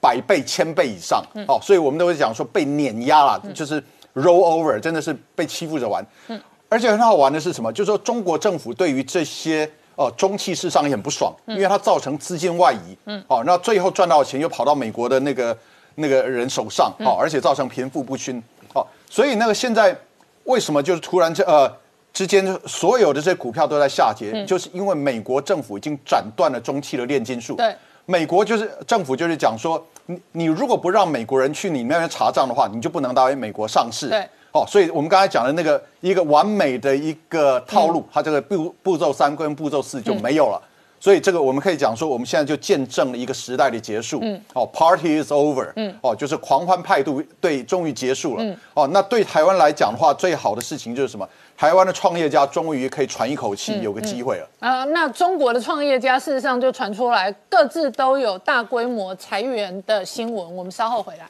[0.00, 1.24] 百倍、千倍以上。
[1.48, 3.82] 哦，所以我们都会讲说被碾压了，就是
[4.14, 6.06] roll over，真的是被欺负着玩。
[6.28, 6.40] 嗯。
[6.68, 7.72] 而且很好玩的是什么？
[7.72, 9.70] 就是说中国政府对于这些。
[9.98, 15.58] 哦，中汽市上也很不爽，因为它造成资金外移，嗯，哦，那最后赚到钱又跑到美国的那个
[15.96, 18.40] 那个人手上，哦，而且造成贫富不均，
[18.74, 19.96] 哦，所以那个现在
[20.44, 21.68] 为什么就是突然这呃
[22.12, 27.74] 之间所有的这些股票都在下跌，就是因为美国政府已经斩断了中汽的炼金术，对，
[28.06, 34.28] 美国就是政府就是讲说，你你如果不让美国人去你那边查账的话，你就不能到美国上市，对。
[34.52, 40.60] 哦，所以我们刚才讲的那个一个完美的一个套路，它这个步步骤三跟步骤四就没有了。
[41.00, 44.18] 所以这个我们可以讲说，我们现在就见证了一个时代的结束。
[44.20, 45.70] 嗯，哦，Party is over。
[45.76, 48.42] 嗯，哦，就是狂欢派对对终于结束了。
[48.42, 51.28] 嗯，哦，那对台湾来讲的话，最好的事情就是什么？
[51.56, 54.48] 台湾的创业家终于可以喘一口气，有个机会了。
[54.58, 60.56] 啊，那中国的创业家事实上就传出来，各自都有大规模裁员的新闻。
[60.56, 61.28] 我们稍后回来。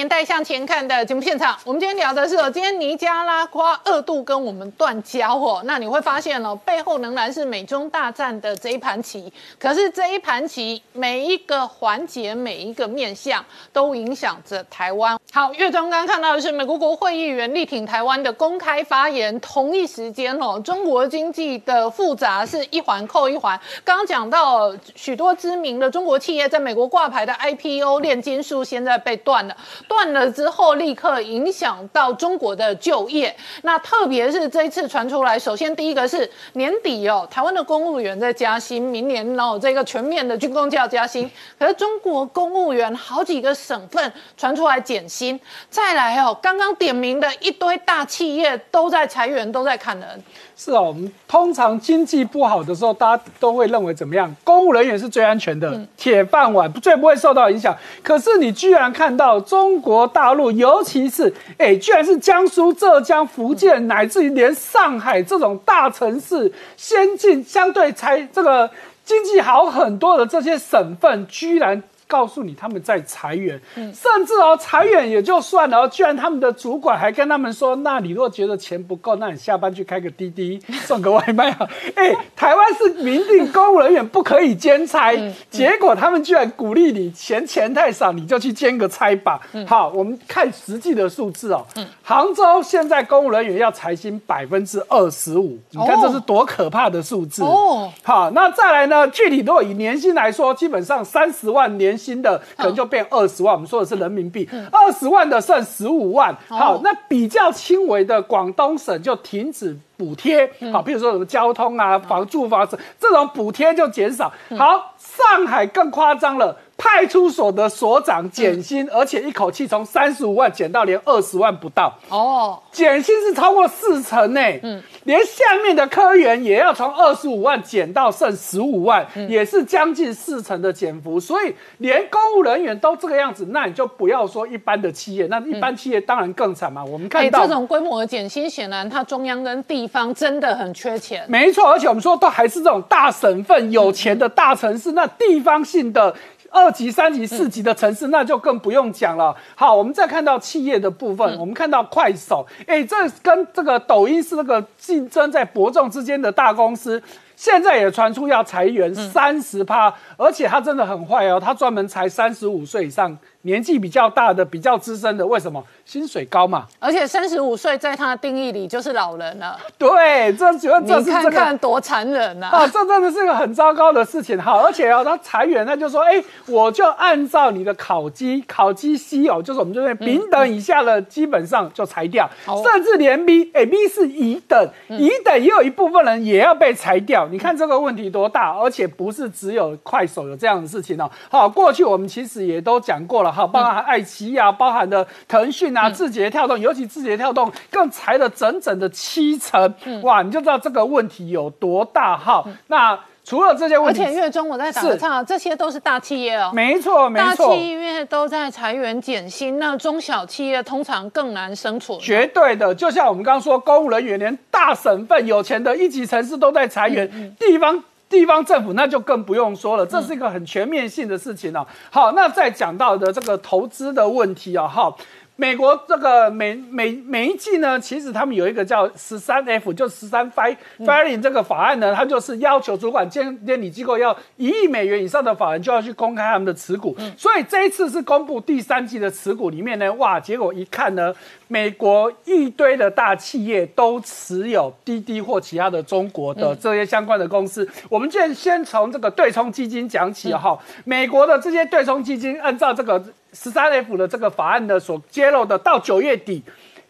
[0.00, 9.30] 年代向前看的节目现场，我们今天聊的是哦，今天尼加拉瓜二度跟我们断交哦，那你会发现哦，背后仍然是美中大战的这一盘棋。
[9.58, 15.18] 可是这一盘棋每一个环节、每一个面向都影响着台湾。
[15.32, 19.38] 好，岳中刚看到的是美国国会议员力挺台湾的公开发言。
[19.40, 23.60] 同一时间哦，中国经济的复杂是一环扣一环。
[23.84, 29.54] 刚刚讲到许多知名的中国企业在美国挂牌的 IPO 炼金术现在被断了。
[29.90, 33.34] 断了之后，立刻影响到中国的就业。
[33.62, 41.28] 那特别是这一次传出来，首先第一个是年底哦，台湾的公务员在加薪，明年哦这个全面的军工就要加薪。
[41.58, 50.22] 可是中国公务员好几个省份传出来减薪，再来哦，刚刚点名的一堆大企业都在裁员，都在砍人。
[50.62, 54.30] 是哦，我们通常经济不好的时候，大家都会认为怎么样？
[54.44, 57.74] 公务人员是最安全的，铁饭碗，最不会受到影响。
[58.02, 68.68] 可是你居然看到中国大陆，尤其是哎，居然是江苏、浙江、福建，乃至于连上海这种大城市、先进、相对才这个
[69.02, 71.82] 经济好很多的这些省份，居然。
[72.10, 85.14] 告诉你他们在裁员，甚至哦裁员也就算了，居然他们的主管还跟他们说：“那你若觉得钱不够，那你下班去开个滴滴，送个外卖啊！” 哎，台湾是明定公务人员不可以兼差，
[85.50, 89.40] 结果他们居然鼓励你嫌钱太少，你就去兼个差吧。
[89.68, 91.64] 好，我们看实际的数字哦。
[92.02, 97.88] 杭州现在公务人员要裁薪百分之二十五，你看这是多可怕的数字哦。
[98.02, 99.06] 好，那再来呢？
[99.08, 101.99] 具体如果以年薪来说，基本上三十万年。
[102.00, 106.34] 新的可能就变二十万，我们说的是人民币，二十万的剩十五万。
[106.48, 110.50] 好，那比较轻微的广东省就停止补贴。
[110.72, 112.66] 好，比如说什么交通啊、房住房
[112.98, 114.32] 这种补贴就减少。
[114.56, 116.56] 好，上海更夸张了。
[116.82, 121.94] 派出所的所长减薪，而且一口气从三十五万减到连二十万不到。
[122.08, 124.40] 哦，减薪是超过四成呢。
[124.62, 131.20] 嗯，连下面的科员也要从二十五万减到剩十五万，也是将近四成的减幅。
[131.20, 136.82] 所以连公务人员都这个样子，那你就不要说一般的企业，那一般企业当然更惨嘛。
[136.82, 141.24] 我们看到这种规模的减薪，显然它中央跟地方真的很缺钱。
[141.28, 146.14] 没错，而且我们说都还是这种大省份、有钱的大城市，那地方性的。
[146.52, 149.32] 二级、三级、四级的城市，那就更不用讲了。
[149.54, 157.00] 好，我们再看到企业的部分，我们看到快手，哎，这跟这个抖音是那个竞争在伯仲之间的大公司。
[157.36, 163.16] 现在也传出要裁员三十趴，而且他真的很坏哦，他专门裁三十五岁以上。
[163.42, 166.66] 年纪比较大的、比较资深的，为什么薪水高嘛？
[166.78, 169.58] 而且三十五岁在他的定义里就是老人了。
[169.78, 172.48] 对，这觉得这是看看多残忍啊！
[172.48, 174.38] 啊，这真的是个很糟糕的事情。
[174.38, 187.26] 好，而且哦，他裁员，他就说，哎，我就按照你的考绩，考绩稀有，就是我们这边丙等以下的，基本上就裁掉，甚至连 B，哎，B 是乙等，乙等也有一部分人也要被裁掉。
[187.28, 191.10] 你看这个问题多大，而且不是只有快手有这样的事情哦。
[191.30, 193.29] 好，过去我们其实也都讲过了。
[193.30, 202.44] 好，包含爱奇艺啊，包含的腾讯啊，字节跳动，尤其字节跳动更裁了整整的七成，哇，你就知道这个问题有多大哈。
[202.66, 211.98] 那除了这些问题，而且月中我在打个岔，这些都是大企业哦，没错没错，大企业都在裁员减薪，那中小企业通常更难生存。
[212.00, 217.08] 绝对的，就像我们刚刚说，公务人员连大省份有钱的一级城市都在裁员，
[217.38, 217.84] 地方。
[218.10, 221.66] 地方政府那就更不用说了，这是一个很全面性的事情了。
[221.90, 224.94] 好，那再讲到的这个投资的问题啊，哈。
[225.40, 236.94] 美国这个每每每一季呢，其实他们有一个叫十三 F，就十三 filing 这个法案呢，它就是要求主管监监理机构要一亿美元以上的法人就要去公开他们的持股。
[237.16, 241.10] 所以这一次是公布第三季的持股里面呢，哇，结果一看呢，
[241.48, 247.66] 美国一堆的大企业都持有滴滴或其他的中国的这些相关的公司。
[247.88, 253.02] 我们就先从这个对冲基金讲起哈，美国的这些对冲基金按照这个。
[253.32, 256.42] 十三 F 的这个法案呢，所揭露的到九月底，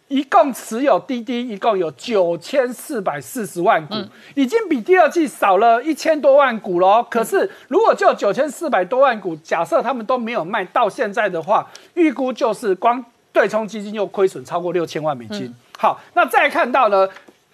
[0.09, 3.95] 一共持有滴滴一共有九千四百四十万股，
[4.35, 7.03] 已经比第二季少了一千多万股了。
[7.05, 15.55] 可是如果就九千四百多万股，假设他们都没有卖到现在的话，预估就是光对冲基金又亏损超过六千万美金。
[15.79, 17.09] 好，那再看到呢，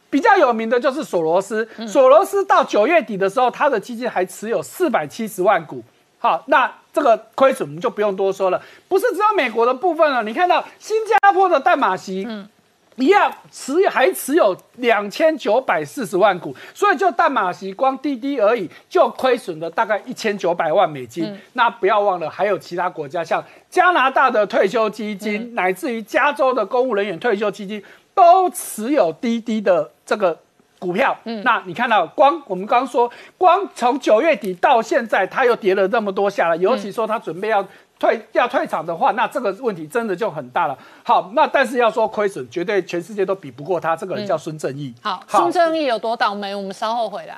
[0.08, 5.82] 比较有名的就是索罗斯，索罗斯到九月底的时候，他的基金还持有四百七十万股。
[6.18, 6.72] 好，那。
[6.96, 10.22] 这个亏损我们就不用多说了，不是只有美国的部分了。
[10.22, 12.48] 你看到新加坡的淡马锡，嗯，
[12.94, 21.38] 一样持还持有两千九百四十万股，所以就淡马锡光滴滴而已，就亏损了大概一千九百万美金。
[21.52, 27.84] 那不要忘了，还有其他国家，像加拿大的退休基金，乃至于加州的公务人员退休基金，
[28.14, 30.38] 都持有滴滴的这个。
[30.78, 36.56] 股票，嗯，那你看到光我们刚刚说，光从九月底到现在，它又跌了这么多下来。
[36.56, 37.66] 尤其说它准备要
[37.98, 40.76] 退要退场的话，那这个问题真的就很大了。
[41.02, 43.96] 好，那但是要说亏损，绝对全世界都比不过他。
[43.96, 44.94] 这个人叫孙正义。
[45.00, 46.54] 好，孙正义有多倒霉？
[46.54, 47.36] 我们稍后回来。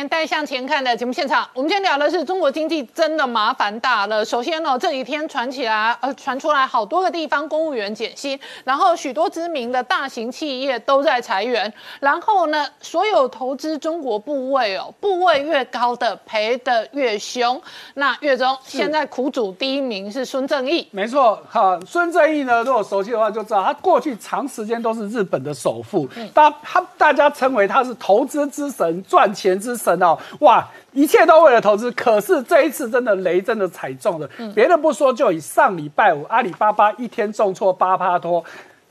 [0.00, 4.24] 年代向前看的节目现场，我们今天聊的是中国经济真的麻烦大了。
[4.24, 11.70] 首先呢，这几天传起来，呃，传出来好多个地方公务员减薪，然后许多知名的大型企业都在裁员，
[12.00, 17.60] 然后呢，所有投资中国部位哦，部位越高的赔的越凶。
[17.92, 29.76] 那月中现在苦主第一名是孙正义，没错，哈，孙正义呢，如果熟悉的话就知道，他过去长时间都是日本的首富，嗯大他大家称为他是投资之神，赚钱之。
[29.80, 34.28] 神哦，哇，一切都为了投资，可是这一次真的雷真的踩中了。
[34.54, 38.44] 别的不说，就以上礼拜五阿里巴巴一天重挫八趴多，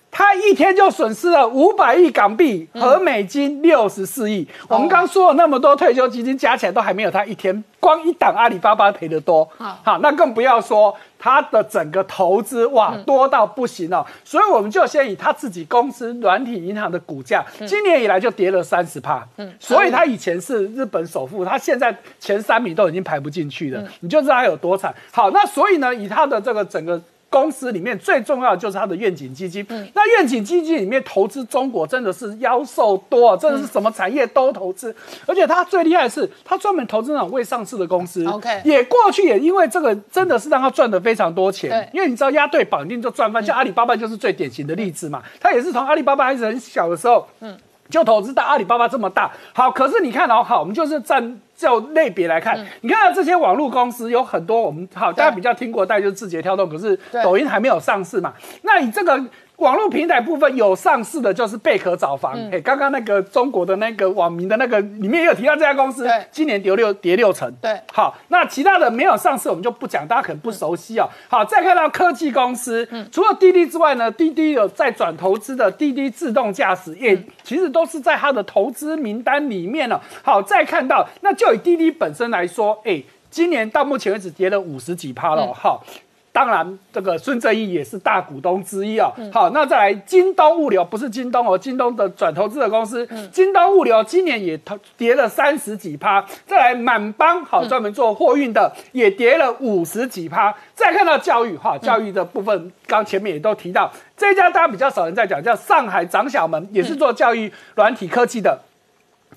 [0.09, 4.47] 他一天就损失了五百亿港币和美金六十四亿。
[4.67, 7.63] 我们刚说了那么多退休基金加起来都还没有他一天。
[7.79, 24.95] 光一档阿里巴巴赔的多，好，那更不要说他的整个投资哇多到不行哦，所以我们就先以他自己公司软体银行的股价，今年以来就跌了三十趴，嗯，所以他以前是日本首富，他现在前三名都已经排不进去了，你就知道他有多惨。
[25.11, 26.99] 好，那所以呢，以他的这个整个。
[27.29, 29.65] 公司里面最重要的就是它的愿景基金。
[29.93, 34.95] 那愿景基金里面投资中国真的是妖兽多，真的是什么产业都投资。
[35.25, 38.25] 而且它最厉害的是，它专门投资那种未上市的公司。
[38.25, 41.89] OK，也过去也因为这个真的是让他赚的非常多钱。
[41.93, 45.21] 因为你知道押对绑定就赚翻，像阿里巴巴就是最典型的例子嘛。
[45.39, 47.55] 他也是从阿里巴巴还是很小的时候，嗯，
[47.89, 49.31] 就投资到阿里巴巴这么大。
[49.53, 51.39] 好，可是你看哦，好，我们就是占。
[51.59, 58.33] 就类别来看，你看到这些网络公司有很多，我们好大家比较听过，大概就是字节跳动，可是抖音还没有上市嘛。
[58.61, 59.21] 那你这个。
[59.59, 62.33] 网络平台部分有上市的，就是贝壳找房。
[62.51, 67.51] 哎，刚刚那个中国的那个网民的那个里面也有提到这家公司，今年跌六跌六成。
[67.61, 71.07] 对，好，那其他的没有上市，我们就不讲，大家可能不熟悉哦。
[71.27, 80.01] 好，再看到科技公司，嗯除了滴滴之外呢，滴滴有在转投资的滴滴自动驾驶，也其实都是在它的投资名单里面了。
[80.23, 83.03] 好，再看到，那就以滴滴本身来说，哎。
[83.31, 85.85] 今年到目前为止跌了五十几趴了，好。
[86.31, 89.11] 当然，这个孙正义也是大股东之一哦。
[89.33, 96.25] 好，那再来京东物流，不是京东哦，京东的转投资的公司，京东物流今年也投跌了三十几趴。
[96.45, 100.55] 再来满帮，好，专门做货运的，也跌了五十几趴。
[100.73, 108.59] 再看到教育，哈，教育的部分，刚前面也都提到，这家大家比较少人在讲，叫上海长小门，也是做教育软体科技的。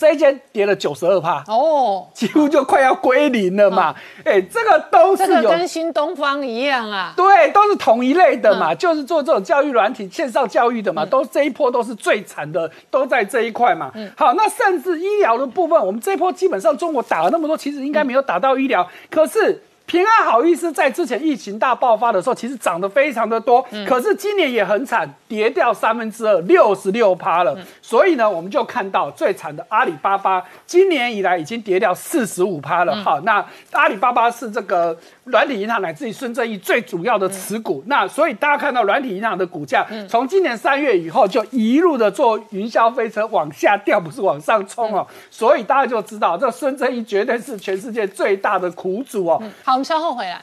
[0.02, 3.94] 这一间跌了九十二帕哦，几乎就快要归零了嘛。
[4.24, 13.92] 哎，这个都是有跟新东方一样啊，对，都是同一类的嘛，就是做这种教育软体、线上教育的嘛，都这一波都是最惨的，都在这一块嘛。
[14.16, 19.62] 好，那甚至医疗的部分，我们这一波基本上中国打了那么多，其实应该没有打到医疗，可是。
[19.92, 27.54] 平安好意思在之前疫情大爆发的时候，其实涨得非常的多，可是今年也很惨，跌掉三分之二，六十六趴了。
[27.82, 32.96] 所以呢，我们就看到最惨的阿里巴巴，今年以来已经跌掉四十五趴了。
[33.04, 37.84] 好，那阿里巴巴是这个软体银行乃至于孙正义最主要的持股。
[37.86, 45.06] 那所以大家看到软体银行的股价，从今年三月以后就一路的坐云霄飞车往下掉，不是往上冲哦。
[45.30, 49.42] 所以大家就知道，这孙正义绝对是全世界最大的苦主哦。
[49.62, 49.81] 好。
[49.82, 50.42] 稍后回来。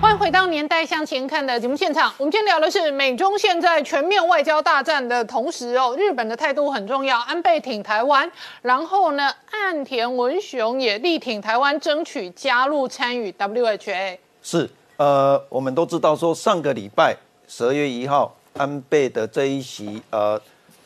[0.00, 2.12] 欢迎回到年代向前看的节目现场。
[2.18, 8.30] 我们今天聊的是美中现在全面外交大战的同时哦，日本的态度很重要，安倍挺台湾，
[8.62, 14.18] 然后呢，岸田文雄也力挺台湾，争取加入参与 WHA。
[14.42, 17.16] 是，呃，我们都知道说上个礼拜
[17.52, 18.32] 十二月一号。
[18.54, 20.38] 安倍的这一席，呃，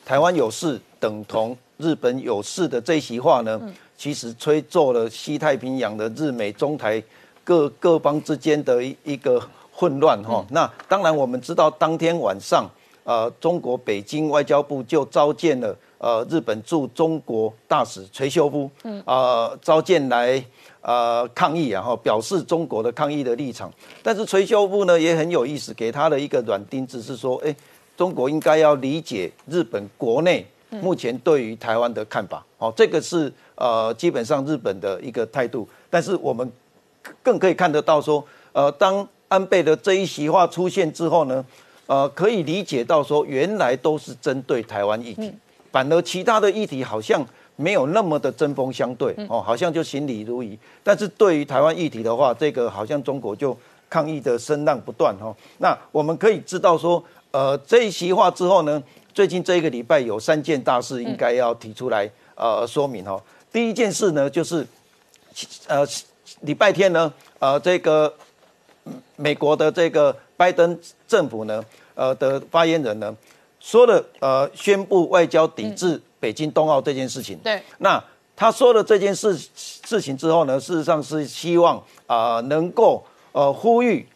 [0.05, 3.61] 台湾有事等同日本有事的这一席话呢，
[3.97, 7.03] 其实吹奏了西太平洋的日美中台
[7.43, 9.43] 各各方之间的一一个
[9.73, 10.45] 混乱哈。
[10.51, 12.71] 那当然我们知道，当天晚上，
[13.03, 20.44] 呃，中国北京外交部就召见了呃日本驻中国大使垂秀夫，嗯，呃，召见来。
[20.86, 27.57] 呃，抗议然后表示中国的抗议的立场，但是垂秀夫呢也很有意思，给他的一个软钉子是说，哎，
[27.96, 30.46] 中国应该要理解日本国内
[30.82, 36.52] 目前对于台湾的看法，哦，这个是呃基本上日本的一个态度，但是我们
[37.22, 41.42] 更可以看得到说，呃，当安倍的这一席话出现之后呢，
[41.86, 45.32] 呃，可以理解到说，原来都是针对台湾议题，
[45.75, 47.27] 反而其他的议题好像。
[47.57, 50.59] 没有那么的针锋相对哦，好像就行礼如仪。
[50.83, 53.57] 但是对于台湾议题的话，这个好像中国就
[53.89, 55.33] 抗议的声浪不断哦。
[55.59, 57.01] 那我们可以知道说，
[57.31, 63.22] 呃，这一席话之后呢，最近这一个礼拜有三件大事应该要提出来呃说明哦。
[63.53, 64.66] 第一件事呢，就是
[65.68, 65.87] 呃
[66.41, 68.12] 礼拜天呢，呃这个
[69.14, 71.64] 美国的这个拜登政府呢，
[71.95, 73.16] 呃的发言人呢
[73.65, 75.99] 说了呃宣布外交抵制。
[76.21, 78.03] 北京冬奥这件事情，对，那
[78.35, 84.09] 他说了这件事事情之后呢，事实上是希望啊能够呃呼吁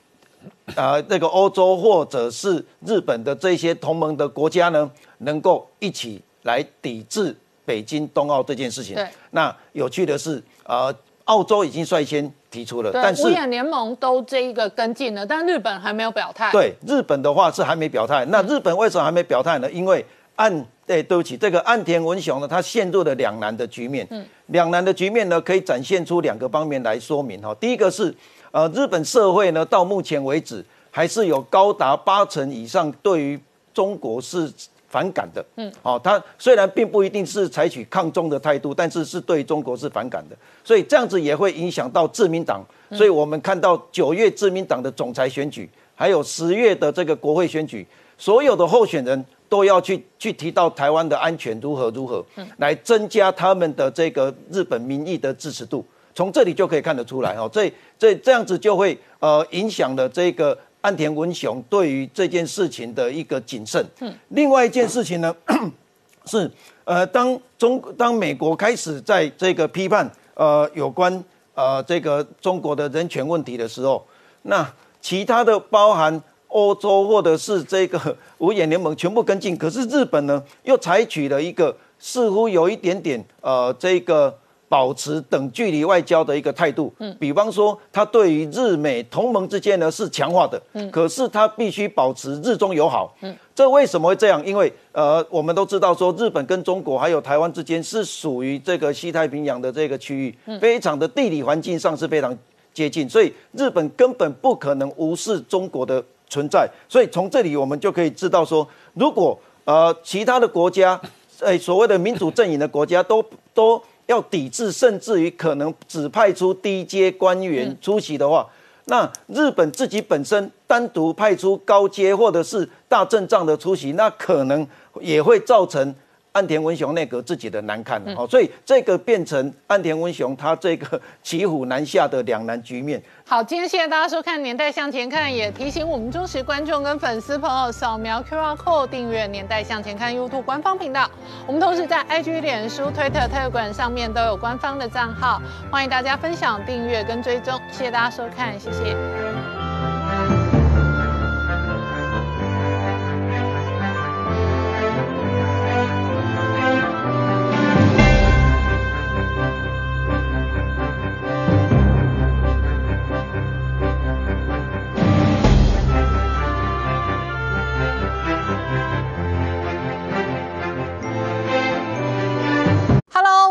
[0.74, 7.36] 啊那个欧洲或者是日本的这些同盟的国家呢，能够一起来抵制
[7.66, 8.94] 北京冬奥这件事情。
[8.94, 10.90] 对，那有趣的是啊，
[11.24, 16.50] 澳洲已经率先提出了，但是五眼联盟都这一个跟进了，但日本还没有表态。
[16.50, 18.24] 对，日本的话是还没表态。
[18.26, 19.70] 那日本为什么还没表态呢？
[19.70, 20.04] 因为
[20.36, 20.50] 岸
[20.86, 24.06] 对，对不起，这个岸田文雄呢，他陷入了两难的局面。
[24.10, 27.54] 嗯，两难的局面呢，可以展现出两个方面来说明哈。
[27.60, 28.14] 第一个是，
[28.50, 33.38] 呃，日本社会呢，到目前为止还是有高达八成以上对于
[33.74, 34.50] 中国是
[34.88, 35.44] 反感的。
[35.56, 40.36] 嗯，哦，他虽然并不一定是采取抗中的态度，但是是对中国是反感的。
[40.64, 42.64] 所以这样子也会影响到自民党。
[42.92, 47.86] 所以我们看到九月自民党的总裁选举，还有十月的这个国会选举，
[48.16, 49.24] 所有的候选人。
[49.50, 52.22] 都要去去提到台湾的安全如何如何，
[52.58, 55.82] 来增加他们的这个日本民意的支持度，
[56.14, 57.48] 从这里就可以看得出来哦。
[57.50, 63.84] 这这这样子就会呃影响了这个安田文雄对于这件事情的一个谨慎。
[64.00, 65.34] 嗯另外一件事情呢，
[66.26, 66.50] 是
[66.84, 71.22] 呃当中当美国开始在这个批判呃有关
[71.54, 74.04] 呃这个中国的人权问题的时候，
[74.42, 76.22] 那其他的包含。
[76.50, 84.34] 欧洲或者是这个五眼联盟全部跟进，可是日本呢，又采取了一个似乎有一点点呃，这个
[84.68, 86.92] 保持等距离外交的一个态度。
[86.98, 93.16] 嗯，比方说，他对于日美同盟之间呢是强化的，嗯，可是他必须保持日中友好。
[93.22, 94.44] 嗯，这为什么会这样？
[94.44, 102.36] 因为呃，我们都知道说，日本跟中国还有台湾之间是属于这个西太平洋的这个区域，非常的地理环境上是非常
[102.72, 106.04] 接近，所以日本根本不可能无视中国的。
[106.30, 106.68] 存在。
[106.90, 111.00] 所以从这里我们就可以知道说，如果呃其他的国家，
[111.40, 118.46] 呃所谓的民主阵营的国家都都要抵制，甚至于可能只派出低阶官员出席的话，
[118.84, 124.66] 那日本自己本身单独派出高阶或者是大阵仗的出席，那可能
[125.00, 125.94] 也会造成。
[126.38, 133.02] 岸田文雄内阁自己的难看哦，所以这个变成岸田文雄他这个骑虎难下的两难局面。
[133.26, 141.10] 好，今天谢谢大家收看《年代向前看》，也提醒我们忠实观众跟粉丝朋友扫描 QR Code 订阅《年代向前看》YouTube 官方频道。
[141.44, 147.60] 我们同时在 IG、脸书、Twitter、Telegram 上面都有官方的账号，欢迎大家分享、订阅跟追踪。
[147.72, 149.57] 谢谢大家收看，谢谢。